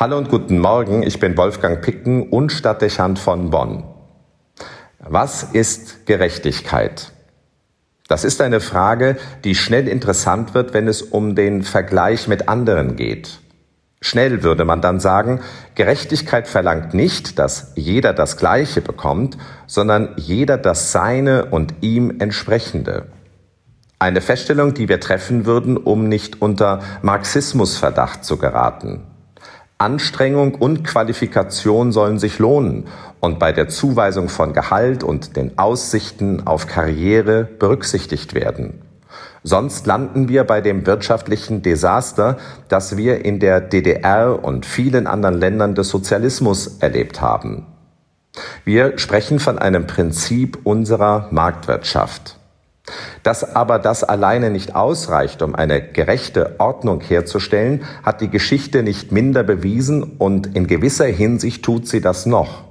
[0.00, 3.84] Hallo und guten Morgen, ich bin Wolfgang Picken und Stadtdechant von Bonn.
[4.98, 7.12] Was ist Gerechtigkeit?
[8.08, 12.96] Das ist eine Frage, die schnell interessant wird, wenn es um den Vergleich mit anderen
[12.96, 13.40] geht.
[14.00, 15.40] Schnell würde man dann sagen,
[15.74, 19.36] Gerechtigkeit verlangt nicht, dass jeder das Gleiche bekommt,
[19.66, 23.08] sondern jeder das Seine und ihm entsprechende.
[23.98, 29.09] Eine Feststellung, die wir treffen würden, um nicht unter Marxismusverdacht zu geraten.
[29.80, 32.84] Anstrengung und Qualifikation sollen sich lohnen
[33.20, 38.82] und bei der Zuweisung von Gehalt und den Aussichten auf Karriere berücksichtigt werden.
[39.42, 42.36] Sonst landen wir bei dem wirtschaftlichen Desaster,
[42.68, 47.66] das wir in der DDR und vielen anderen Ländern des Sozialismus erlebt haben.
[48.64, 52.39] Wir sprechen von einem Prinzip unserer Marktwirtschaft.
[53.22, 59.12] Dass aber das alleine nicht ausreicht, um eine gerechte Ordnung herzustellen, hat die Geschichte nicht
[59.12, 62.64] minder bewiesen und in gewisser Hinsicht tut sie das noch.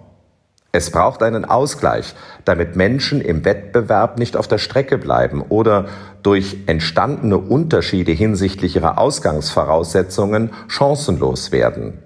[0.71, 2.13] Es braucht einen Ausgleich,
[2.45, 5.87] damit Menschen im Wettbewerb nicht auf der Strecke bleiben oder
[6.21, 11.97] durch entstandene Unterschiede hinsichtlich ihrer Ausgangsvoraussetzungen chancenlos werden.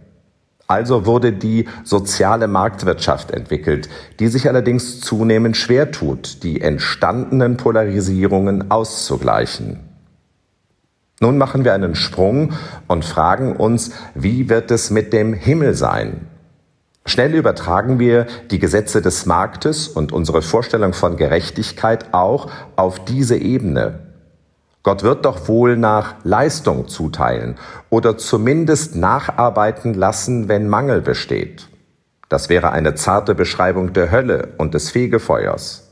[0.68, 8.72] Also wurde die soziale Marktwirtschaft entwickelt, die sich allerdings zunehmend schwer tut, die entstandenen Polarisierungen
[8.72, 9.80] auszugleichen.
[11.20, 12.54] Nun machen wir einen Sprung
[12.88, 16.28] und fragen uns, wie wird es mit dem Himmel sein?
[17.06, 23.36] Schnell übertragen wir die Gesetze des Marktes und unsere Vorstellung von Gerechtigkeit auch auf diese
[23.36, 24.13] Ebene.
[24.84, 27.56] Gott wird doch wohl nach Leistung zuteilen
[27.90, 31.70] oder zumindest nacharbeiten lassen, wenn Mangel besteht.
[32.28, 35.90] Das wäre eine zarte Beschreibung der Hölle und des Fegefeuers.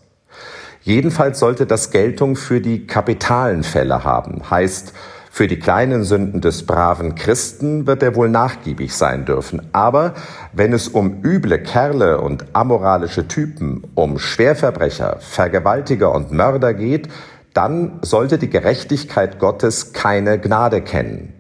[0.81, 4.94] Jedenfalls sollte das Geltung für die kapitalen Fälle haben, heißt,
[5.34, 9.62] für die kleinen Sünden des braven Christen wird er wohl nachgiebig sein dürfen.
[9.72, 10.14] Aber
[10.52, 17.08] wenn es um üble Kerle und amoralische Typen, um Schwerverbrecher, Vergewaltiger und Mörder geht,
[17.53, 21.34] dann sollte die Gerechtigkeit Gottes keine Gnade kennen.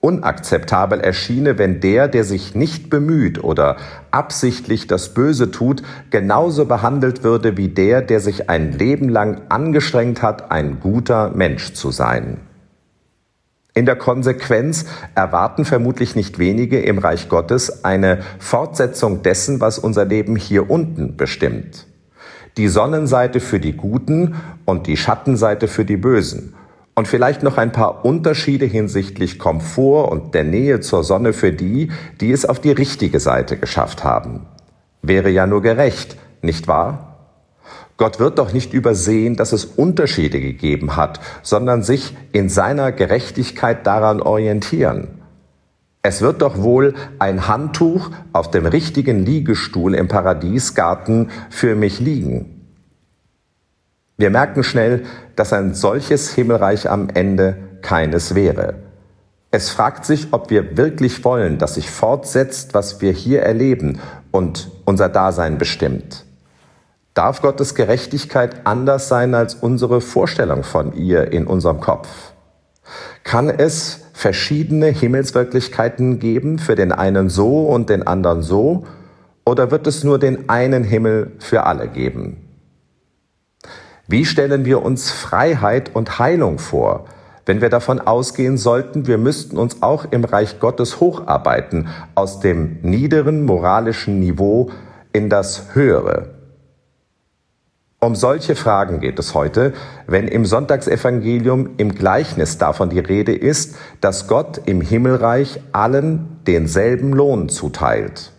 [0.00, 3.76] Unakzeptabel erschiene, wenn der, der sich nicht bemüht oder
[4.12, 10.22] absichtlich das Böse tut, genauso behandelt würde wie der, der sich ein Leben lang angestrengt
[10.22, 12.38] hat, ein guter Mensch zu sein.
[13.74, 14.86] In der Konsequenz
[15.16, 21.16] erwarten vermutlich nicht wenige im Reich Gottes eine Fortsetzung dessen, was unser Leben hier unten
[21.16, 21.86] bestimmt
[22.56, 26.54] die Sonnenseite für die Guten und die Schattenseite für die Bösen.
[26.94, 31.90] Und vielleicht noch ein paar Unterschiede hinsichtlich Komfort und der Nähe zur Sonne für die,
[32.22, 34.46] die es auf die richtige Seite geschafft haben.
[35.02, 37.16] Wäre ja nur gerecht, nicht wahr?
[37.98, 43.86] Gott wird doch nicht übersehen, dass es Unterschiede gegeben hat, sondern sich in seiner Gerechtigkeit
[43.86, 45.08] daran orientieren.
[46.08, 52.68] Es wird doch wohl ein Handtuch auf dem richtigen Liegestuhl im Paradiesgarten für mich liegen.
[54.16, 55.02] Wir merken schnell,
[55.34, 58.74] dass ein solches Himmelreich am Ende keines wäre.
[59.50, 63.98] Es fragt sich, ob wir wirklich wollen, dass sich fortsetzt, was wir hier erleben
[64.30, 66.24] und unser Dasein bestimmt.
[67.14, 72.06] Darf Gottes Gerechtigkeit anders sein als unsere Vorstellung von ihr in unserem Kopf?
[73.24, 78.86] Kann es verschiedene Himmelswirklichkeiten geben, für den einen so und den anderen so,
[79.44, 82.38] oder wird es nur den einen Himmel für alle geben?
[84.08, 87.04] Wie stellen wir uns Freiheit und Heilung vor,
[87.44, 92.78] wenn wir davon ausgehen sollten, wir müssten uns auch im Reich Gottes hocharbeiten, aus dem
[92.80, 94.70] niederen moralischen Niveau
[95.12, 96.35] in das höhere?
[98.06, 99.72] Um solche Fragen geht es heute,
[100.06, 107.12] wenn im Sonntagsevangelium im Gleichnis davon die Rede ist, dass Gott im Himmelreich allen denselben
[107.12, 108.30] Lohn zuteilt.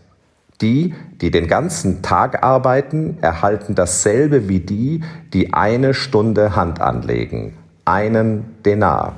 [0.62, 7.58] Die, die den ganzen Tag arbeiten, erhalten dasselbe wie die, die eine Stunde Hand anlegen,
[7.84, 9.16] einen Denar.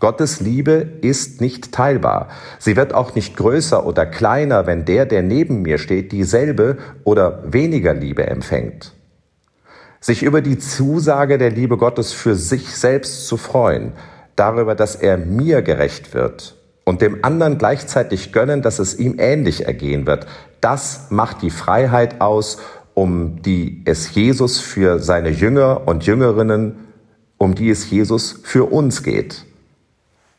[0.00, 2.28] Gottes Liebe ist nicht teilbar.
[2.58, 7.42] Sie wird auch nicht größer oder kleiner, wenn der, der neben mir steht, dieselbe oder
[7.52, 8.96] weniger Liebe empfängt
[10.06, 13.92] sich über die Zusage der Liebe Gottes für sich selbst zu freuen,
[14.36, 16.54] darüber, dass er mir gerecht wird
[16.84, 20.26] und dem anderen gleichzeitig gönnen, dass es ihm ähnlich ergehen wird,
[20.60, 22.58] das macht die Freiheit aus,
[22.94, 26.76] um die es Jesus für seine Jünger und Jüngerinnen,
[27.36, 29.44] um die es Jesus für uns geht.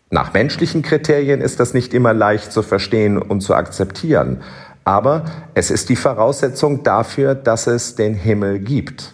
[0.10, 4.42] Nach menschlichen Kriterien ist das nicht immer leicht zu verstehen und zu akzeptieren,
[4.86, 5.26] aber
[5.56, 9.14] es ist die Voraussetzung dafür, dass es den Himmel gibt.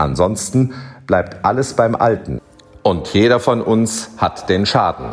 [0.00, 0.72] Ansonsten
[1.06, 2.40] bleibt alles beim Alten
[2.82, 5.10] und jeder von uns hat den Schaden.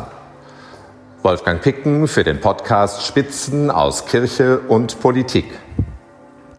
[1.22, 5.44] Wolfgang Picken für den Podcast Spitzen aus Kirche und Politik.